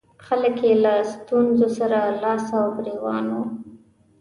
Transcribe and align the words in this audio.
خلک 0.25 0.57
یې 0.67 0.73
له 0.83 0.93
ستونزو 1.11 1.67
سره 1.77 1.99
لاس 2.21 2.45
او 2.57 2.65
ګرېوان 2.75 3.25
وو. 3.33 3.43